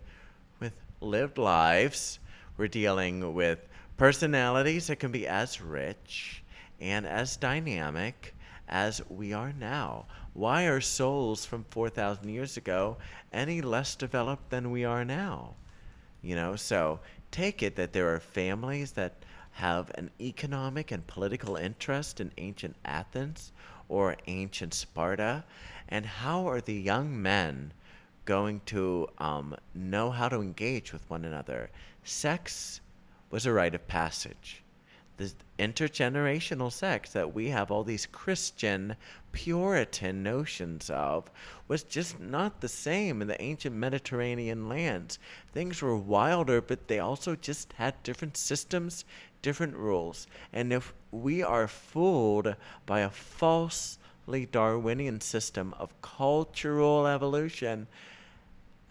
[0.59, 2.19] with lived lives.
[2.61, 6.45] We're dealing with personalities that can be as rich
[6.79, 8.35] and as dynamic
[8.69, 10.05] as we are now.
[10.35, 12.99] Why are souls from 4,000 years ago
[13.33, 15.55] any less developed than we are now?
[16.21, 21.57] You know, so take it that there are families that have an economic and political
[21.57, 23.53] interest in ancient Athens
[23.89, 25.45] or ancient Sparta,
[25.89, 27.73] and how are the young men
[28.25, 31.71] going to um, know how to engage with one another?
[32.05, 32.81] Sex
[33.31, 34.63] was a rite of passage
[35.21, 38.97] this intergenerational sex that we have all these Christian
[39.33, 41.31] Puritan notions of
[41.69, 45.19] was just not the same in the ancient Mediterranean lands.
[45.53, 49.05] Things were wilder, but they also just had different systems,
[49.43, 50.27] different rules.
[50.55, 52.57] And if we are fooled
[52.87, 53.11] by a
[54.39, 57.87] Darwinian system of cultural evolution,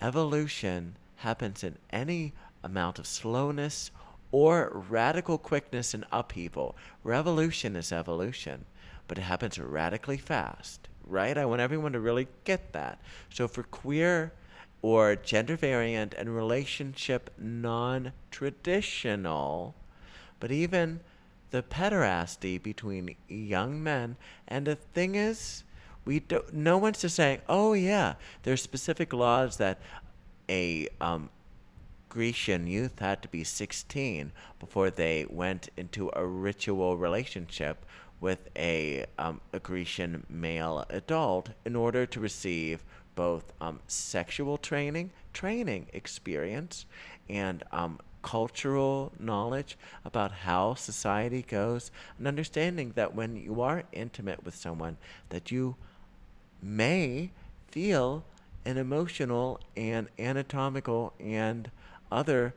[0.01, 3.91] evolution happens in any amount of slowness
[4.31, 6.75] or radical quickness and upheaval.
[7.03, 8.65] Revolution is evolution,
[9.07, 11.37] but it happens radically fast, right?
[11.37, 12.99] I want everyone to really get that.
[13.29, 14.33] So for queer
[14.81, 19.75] or gender variant and relationship non traditional,
[20.39, 20.99] but even
[21.51, 25.63] the pederasty between young men, and the thing is,
[26.05, 29.79] we don't, no one's just saying, oh yeah, there's specific laws that
[30.49, 31.29] a um,
[32.09, 37.85] Grecian youth had to be 16 before they went into a ritual relationship
[38.19, 42.83] with a, um, a Grecian male adult in order to receive
[43.15, 46.85] both um, sexual training, training experience,
[47.29, 54.43] and um, cultural knowledge about how society goes, and understanding that when you are intimate
[54.43, 54.97] with someone,
[55.29, 55.75] that you
[56.61, 57.31] may
[57.67, 58.23] feel
[58.65, 61.71] an emotional and anatomical and
[62.11, 62.53] other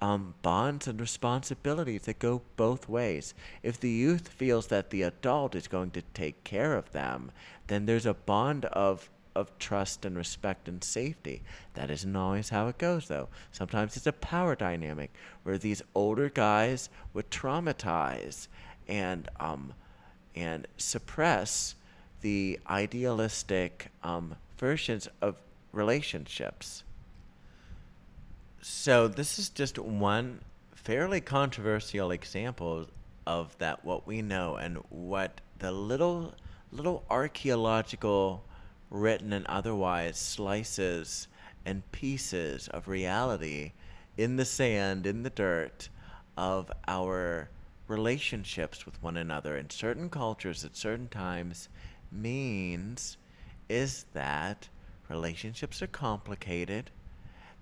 [0.00, 3.32] um, bonds and responsibilities that go both ways.
[3.62, 7.30] If the youth feels that the adult is going to take care of them,
[7.68, 11.42] then there's a bond of of trust and respect and safety.
[11.74, 13.28] That isn't always how it goes, though.
[13.52, 18.48] Sometimes it's a power dynamic where these older guys would traumatize
[18.88, 19.72] and um,
[20.36, 21.74] and suppress
[22.20, 25.36] the idealistic um, versions of
[25.72, 26.82] relationships.
[28.60, 30.40] So this is just one
[30.74, 32.86] fairly controversial example
[33.26, 36.34] of that what we know and what the little
[36.72, 38.44] little archaeological
[38.90, 41.28] written and otherwise slices
[41.64, 43.72] and pieces of reality
[44.16, 45.88] in the sand in the dirt
[46.36, 47.48] of our
[47.88, 49.56] relationships with one another.
[49.56, 51.68] In certain cultures at certain times
[52.10, 53.16] means
[53.68, 54.68] is that
[55.08, 56.90] relationships are complicated.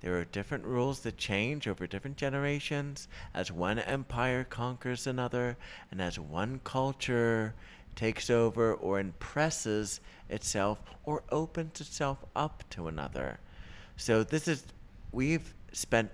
[0.01, 3.09] There are different rules that change over different generations.
[3.35, 5.57] As one empire conquers another
[5.91, 7.55] and as one culture
[7.97, 13.39] takes over or impresses itself or opens itself up to another.
[13.97, 14.65] So, this is,
[15.13, 16.11] we've spent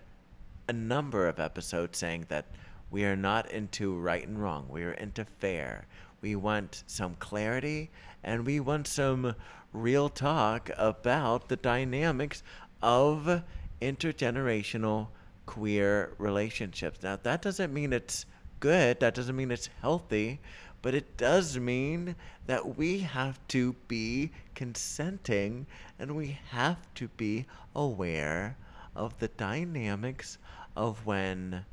[0.68, 2.46] a number of episodes saying that
[2.90, 5.86] we are not into right and wrong, we are into fair.
[6.20, 7.90] We want some clarity
[8.24, 9.34] and we want some
[9.72, 12.42] real talk about the dynamics
[12.82, 13.42] of
[13.80, 15.08] intergenerational
[15.46, 17.02] queer relationships.
[17.02, 18.26] Now, that doesn't mean it's
[18.60, 20.40] good, that doesn't mean it's healthy,
[20.82, 22.14] but it does mean
[22.46, 25.66] that we have to be consenting
[25.98, 28.56] and we have to be aware
[28.94, 30.38] of the dynamics
[30.76, 31.64] of when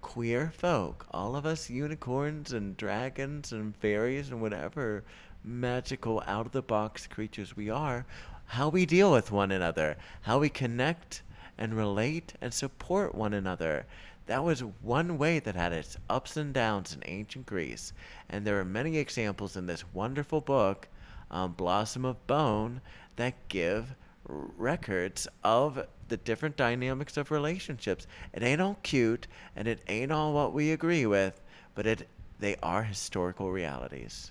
[0.00, 5.04] queer folk, all of us unicorns and dragons and fairies and whatever
[5.44, 8.06] magical out of the box creatures we are,
[8.46, 11.22] how we deal with one another, how we connect
[11.58, 13.84] and relate and support one another.
[14.28, 17.94] That was one way that had its ups and downs in ancient Greece.
[18.28, 20.86] And there are many examples in this wonderful book,
[21.30, 22.82] um, Blossom of Bone,
[23.16, 28.06] that give records of the different dynamics of relationships.
[28.34, 29.26] It ain't all cute
[29.56, 31.40] and it ain't all what we agree with,
[31.74, 32.06] but it
[32.38, 34.30] they are historical realities.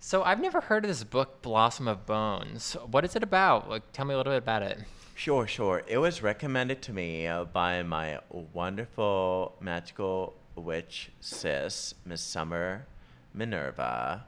[0.00, 2.76] So I've never heard of this book, Blossom of Bones.
[2.90, 3.70] What is it about?
[3.70, 4.80] Like, tell me a little bit about it.
[5.22, 5.84] Sure, sure.
[5.86, 12.86] It was recommended to me uh, by my wonderful magical witch sis, Miss Summer
[13.32, 14.24] Minerva.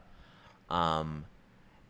[0.70, 1.24] Um,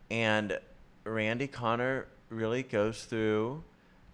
[0.09, 0.57] and
[1.03, 3.63] Randy Conner really goes through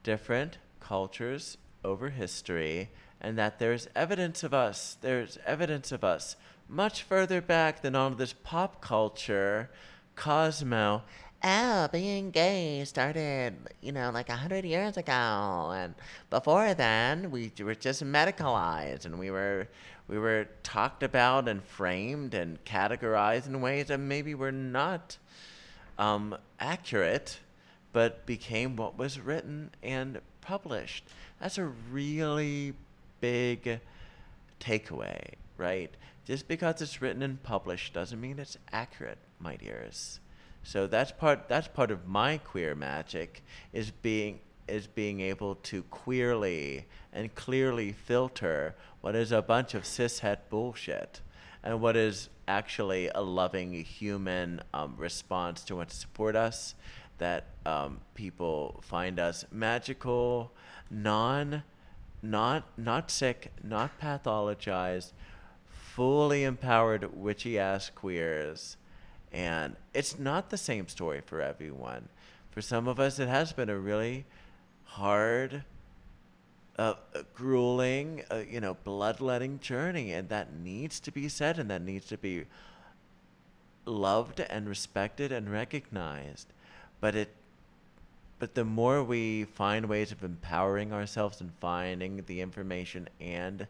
[0.03, 2.89] different cultures over history
[3.21, 4.97] and that there's evidence of us.
[4.99, 6.35] There's evidence of us
[6.67, 9.69] much further back than all of this pop culture.
[10.17, 11.03] Cosmo
[11.43, 15.95] oh, being gay started, you know, like a hundred years ago, and
[16.29, 19.67] before then we were just medicalized, and we were
[20.07, 25.17] we were talked about and framed and categorized in ways that maybe were not
[25.97, 27.39] um, accurate,
[27.93, 31.05] but became what was written and published.
[31.39, 32.73] That's a really
[33.19, 33.79] big
[34.59, 35.91] takeaway, right?
[36.25, 40.20] Just because it's written and published doesn't mean it's accurate, my dears.
[40.63, 43.43] So that's part that's part of my queer magic
[43.73, 49.83] is being is being able to queerly and clearly filter what is a bunch of
[49.83, 51.21] cishet bullshit
[51.63, 56.75] and what is actually a loving human um, response to want to support us
[57.17, 60.51] that um, people find us magical
[60.89, 61.63] non
[62.21, 65.11] not not sick not pathologized
[65.65, 68.77] fully empowered witchy ass queers
[69.31, 72.09] and it's not the same story for everyone.
[72.51, 74.25] For some of us, it has been a really
[74.83, 75.63] hard,
[76.77, 81.69] uh, uh, grueling, uh, you know, bloodletting journey, and that needs to be said, and
[81.69, 82.45] that needs to be
[83.85, 86.47] loved and respected and recognized.
[86.99, 87.29] But it,
[88.37, 93.67] but the more we find ways of empowering ourselves and finding the information and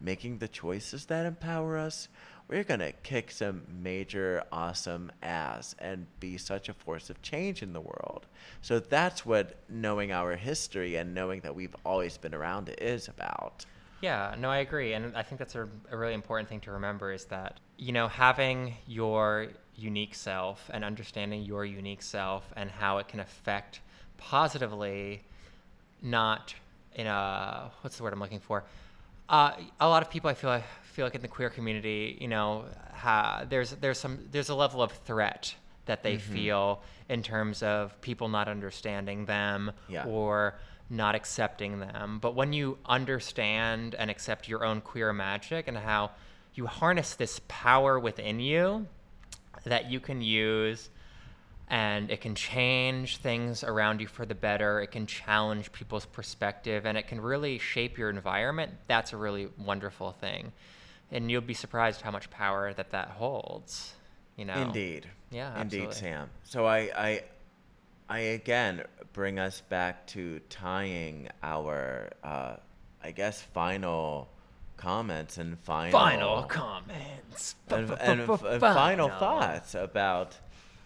[0.00, 2.08] making the choices that empower us,
[2.48, 7.62] we're going to kick some major awesome ass and be such a force of change
[7.62, 8.26] in the world.
[8.60, 13.64] So that's what knowing our history and knowing that we've always been around is about.
[14.02, 14.92] Yeah, no, I agree.
[14.92, 18.08] And I think that's a, a really important thing to remember is that, you know,
[18.08, 23.80] having your unique self and understanding your unique self and how it can affect
[24.18, 25.22] positively,
[26.02, 26.54] not
[26.94, 28.64] in a, what's the word I'm looking for?
[29.28, 30.64] Uh, a lot of people I feel like
[30.94, 34.80] feel like in the queer community, you know, ha, there's there's some there's a level
[34.80, 35.54] of threat
[35.86, 36.32] that they mm-hmm.
[36.32, 40.06] feel in terms of people not understanding them yeah.
[40.06, 40.54] or
[40.88, 42.20] not accepting them.
[42.20, 46.12] But when you understand and accept your own queer magic and how
[46.54, 48.86] you harness this power within you
[49.64, 50.90] that you can use
[51.68, 54.80] and it can change things around you for the better.
[54.80, 58.72] It can challenge people's perspective and it can really shape your environment.
[58.86, 60.52] That's a really wonderful thing
[61.14, 63.94] and you'll be surprised how much power that that holds.
[64.36, 64.54] You know.
[64.54, 65.06] Indeed.
[65.30, 65.52] Yeah.
[65.54, 65.78] Absolutely.
[65.78, 66.30] Indeed, Sam.
[66.42, 67.22] So I, I,
[68.08, 72.56] I again bring us back to tying our, uh,
[73.02, 74.28] I guess, final
[74.76, 80.36] comments and final final comments and, and, and final thoughts about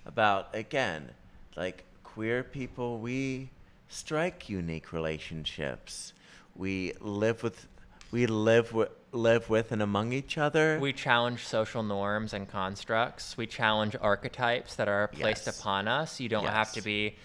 [0.05, 1.11] about again
[1.57, 3.49] like queer people we
[3.89, 6.13] strike unique relationships
[6.55, 7.67] we live with
[8.11, 10.79] we live with live with and among each other.
[10.81, 13.37] We challenge social norms and constructs.
[13.37, 15.59] We challenge archetypes that are placed yes.
[15.59, 16.21] upon us.
[16.21, 16.53] You don't yes.
[16.53, 17.17] have to be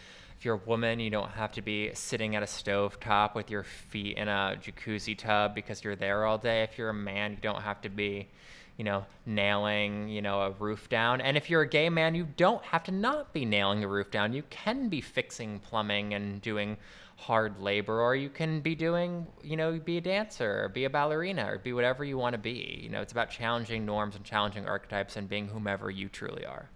[0.44, 3.50] if you're a woman, you don't have to be sitting at a stove top with
[3.50, 6.64] your feet in a jacuzzi tub because you're there all day.
[6.64, 8.28] If you're a man, you don't have to be,
[8.76, 11.22] you know, nailing, you know, a roof down.
[11.22, 14.12] And if you're a gay man, you don't have to not be nailing a roof
[14.12, 14.34] down.
[14.34, 16.76] You can be fixing plumbing and doing
[17.16, 20.90] hard labor or you can be doing you know be a dancer or be a
[20.90, 22.80] ballerina or be whatever you want to be.
[22.84, 26.70] You know it's about challenging norms and challenging archetypes and being whomever you truly are.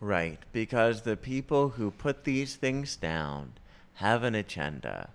[0.00, 3.54] Right because the people who put these things down
[3.94, 5.10] have an agenda.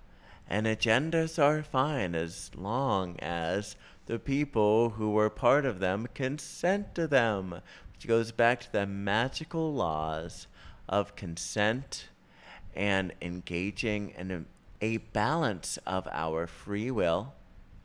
[0.47, 6.93] And agendas are fine as long as the people who were part of them consent
[6.95, 7.61] to them
[7.93, 10.47] which goes back to the magical laws
[10.89, 12.09] of consent
[12.75, 14.45] and engaging and
[14.83, 17.33] a balance of our free will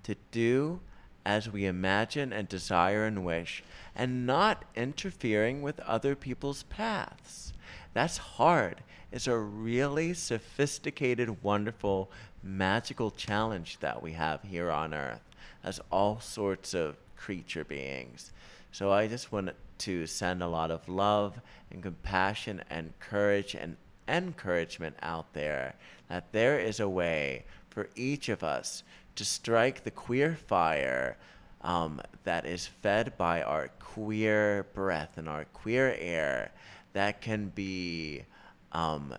[0.03, 0.81] to do
[1.25, 3.63] as we imagine and desire and wish,
[3.95, 7.53] and not interfering with other people's paths.
[7.95, 8.83] That's hard.
[9.13, 12.11] It's a really sophisticated, wonderful
[12.43, 15.23] magical challenge that we have here on Earth
[15.63, 18.33] as all sorts of creature beings.
[18.73, 21.41] So I just want to send a lot of love
[21.71, 23.77] and compassion and courage and
[24.09, 25.75] encouragement out there
[26.09, 28.83] that there is a way for each of us
[29.15, 31.17] to strike the queer fire
[31.63, 36.51] um, that is fed by our queer breath and our queer air
[36.93, 38.23] that can be
[38.73, 39.15] um,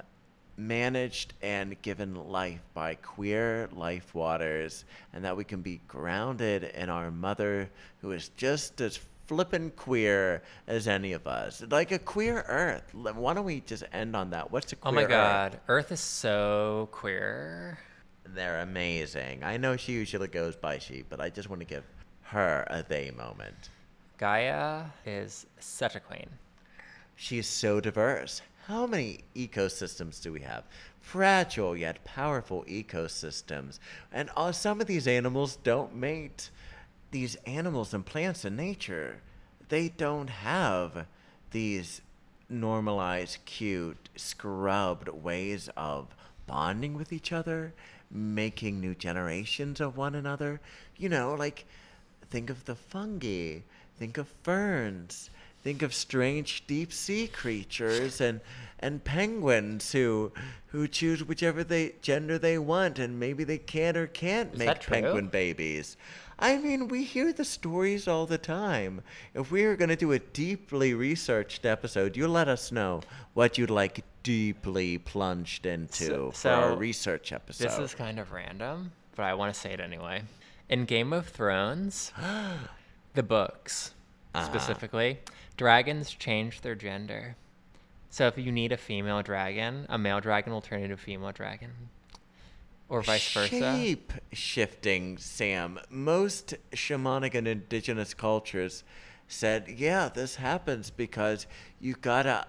[0.60, 4.84] managed and given life by queer life waters,
[5.14, 7.70] and that we can be grounded in our mother
[8.02, 9.00] who is just as
[9.30, 11.64] flippin' queer as any of us.
[11.70, 12.92] Like a queer earth.
[12.96, 14.52] Why don't we just end on that?
[14.52, 15.10] What's a queer Oh my earth?
[15.10, 17.78] god, Earth is so queer.
[18.26, 19.44] They're amazing.
[19.44, 21.84] I know she usually goes by she, but I just want to give
[22.24, 23.70] her a they moment.
[24.18, 26.28] Gaia is such a queen.
[27.16, 28.42] She is so diverse.
[28.66, 30.64] How many ecosystems do we have?
[31.02, 33.78] Fragile yet powerful ecosystems.
[34.12, 36.50] And uh, some of these animals don't mate.
[37.12, 39.22] These animals and plants in nature,
[39.70, 41.06] they don't have
[41.52, 42.02] these
[42.50, 46.08] normalized, cute, scrubbed ways of
[46.48, 47.74] bonding with each other,
[48.12, 50.60] making new generations of one another.
[50.98, 51.66] You know, like
[52.30, 53.60] think of the fungi,
[53.98, 55.30] think of ferns,
[55.64, 58.42] think of strange deep sea creatures and
[58.80, 60.32] and penguins who
[60.68, 64.80] who choose whichever they gender they want and maybe they can or can't Is make
[64.82, 65.98] penguin babies.
[66.42, 69.02] I mean, we hear the stories all the time.
[69.34, 73.02] If we are going to do a deeply researched episode, you let us know
[73.34, 77.66] what you'd like deeply plunged into So- for our research episode.
[77.66, 80.24] This is kind of random, but I want to say it anyway.
[80.70, 82.12] In Game of Thrones,
[83.16, 83.94] the books
[84.34, 84.46] Uh-huh.
[84.46, 85.20] specifically,
[85.58, 87.36] dragons change their gender.
[88.12, 91.32] So if you need a female dragon, a male dragon will turn into a female
[91.32, 91.72] dragon.
[92.90, 93.50] Or vice versa.
[93.50, 95.80] Shape shifting, Sam.
[95.90, 98.84] Most shamanic and indigenous cultures
[99.28, 101.46] said, yeah, this happens because
[101.80, 102.48] you gotta.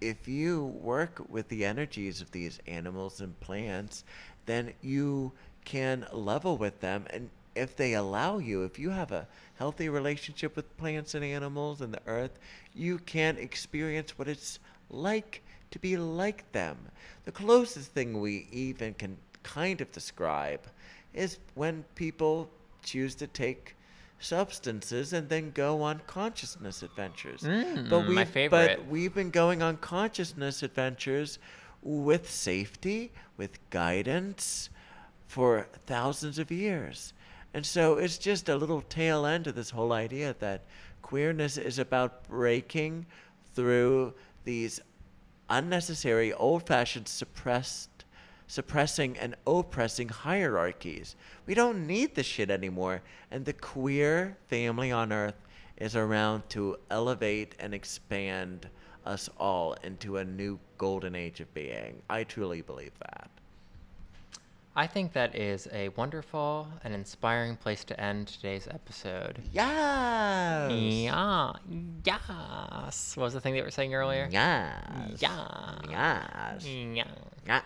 [0.00, 4.04] If you work with the energies of these animals and plants,
[4.46, 5.32] then you
[5.64, 7.06] can level with them.
[7.10, 9.26] And if they allow you, if you have a
[9.56, 12.38] healthy relationship with plants and animals and the earth,
[12.74, 15.42] you can experience what it's like
[15.72, 16.76] to be like them.
[17.24, 19.16] The closest thing we even can
[19.54, 20.60] kind of describe
[21.14, 22.50] is when people
[22.82, 23.74] choose to take
[24.20, 27.42] substances and then go on consciousness adventures.
[27.42, 28.78] Mm, but favorite.
[28.78, 31.38] But we've been going on consciousness adventures
[31.82, 34.70] with safety, with guidance
[35.26, 37.12] for thousands of years.
[37.54, 40.64] And so it's just a little tail end of this whole idea that
[41.02, 43.06] queerness is about breaking
[43.54, 44.80] through these
[45.48, 47.97] unnecessary, old fashioned, suppressed,
[48.48, 51.14] suppressing and oppressing hierarchies.
[51.46, 53.02] We don't need this shit anymore.
[53.30, 55.36] And the queer family on earth
[55.76, 58.68] is around to elevate and expand
[59.06, 62.02] us all into a new golden age of being.
[62.10, 63.30] I truly believe that.
[64.74, 69.40] I think that is a wonderful and inspiring place to end today's episode.
[69.52, 70.70] Yes.
[70.70, 71.52] Yeah.
[72.04, 73.16] Yes.
[73.16, 74.28] What was the thing that you were saying earlier?
[74.30, 75.20] Yes.
[75.20, 75.78] Yeah.
[75.90, 76.64] Yes.
[76.64, 77.04] Yeah.
[77.44, 77.60] Yeah.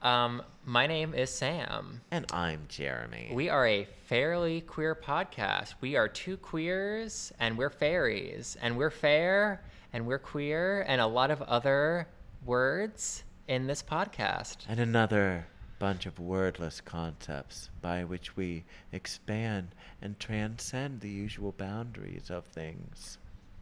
[0.00, 2.00] Um, my name is Sam.
[2.10, 3.30] And I'm Jeremy.
[3.32, 5.74] We are a fairly queer podcast.
[5.80, 11.06] We are two queers and we're fairies and we're fair and we're queer and a
[11.06, 12.06] lot of other
[12.44, 14.58] words in this podcast.
[14.68, 15.46] and another
[15.80, 19.68] bunch of wordless concepts by which we expand
[20.02, 23.18] and transcend the usual boundaries of things.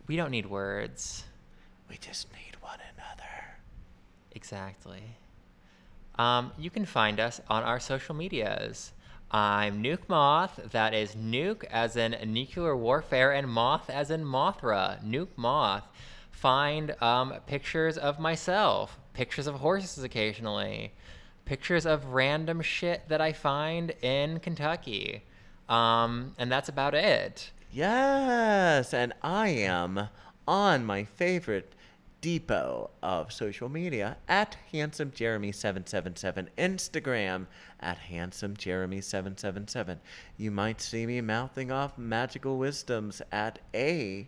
[0.07, 1.24] We don't need words.
[1.89, 3.59] We just need one another.
[4.32, 5.16] Exactly.
[6.19, 8.93] Um, you can find us on our social medias.
[9.31, 10.61] I'm Nuke Moth.
[10.73, 15.03] That is Nuke as in nuclear warfare and Moth as in Mothra.
[15.05, 15.85] Nuke Moth.
[16.31, 20.93] Find um, pictures of myself, pictures of horses occasionally,
[21.45, 25.23] pictures of random shit that I find in Kentucky.
[25.69, 27.51] Um, and that's about it.
[27.73, 30.09] Yes, and I am
[30.47, 31.73] on my favorite
[32.27, 37.47] depot of social media at handsome jeremy 777 instagram
[37.79, 40.01] at handsome jeremy 777
[40.37, 44.27] you might see me mouthing off magical wisdoms at a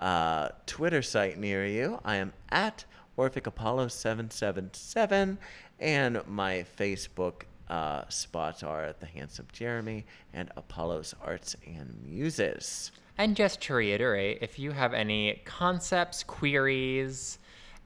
[0.00, 2.00] uh, twitter site near you.
[2.04, 2.84] I am at
[3.16, 5.38] orphic apollo 777
[5.78, 12.90] and my facebook uh, spots are at the handsome jeremy and apollo's arts and muses
[13.18, 17.38] And just to reiterate, if you have any concepts, queries,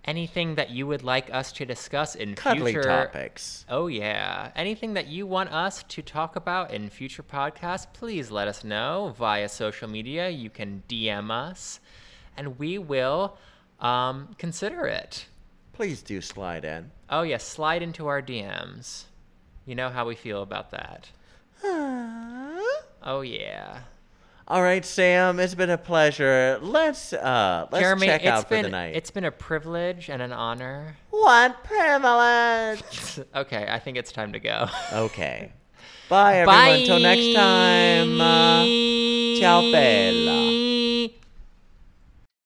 [0.04, 3.64] anything that you would like us to discuss in Cuddly future topics.
[3.68, 4.50] Oh yeah.
[4.54, 9.14] Anything that you want us to talk about in future podcasts, please let us know
[9.16, 10.28] via social media.
[10.28, 11.80] You can DM us
[12.36, 13.38] and we will
[13.80, 15.26] um, consider it.
[15.72, 16.90] Please do slide in.
[17.08, 19.04] Oh yeah, slide into our DMs.
[19.64, 21.08] You know how we feel about that.
[23.04, 23.80] Oh yeah.
[24.48, 26.58] All right, Sam, it's been a pleasure.
[26.60, 28.96] Let's uh let's Jeremy, check out been for the night.
[28.96, 30.96] it's been a privilege and an honor.
[31.10, 33.20] What privilege!
[33.36, 34.66] okay, I think it's time to go.
[34.92, 35.52] Okay.
[36.08, 36.80] Bye everyone.
[36.80, 38.20] Until next time.
[38.20, 40.71] Uh, ciao bella.